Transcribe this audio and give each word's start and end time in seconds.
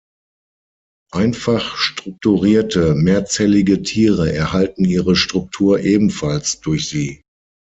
Einfach 1.13 1.77
strukturierte 1.77 2.95
mehrzellige 2.95 3.83
Tiere 3.83 4.33
erhalten 4.33 4.83
ihre 4.85 5.15
Struktur 5.15 5.79
ebenfalls 5.81 6.59
durch 6.59 6.89
sie. 6.89 7.21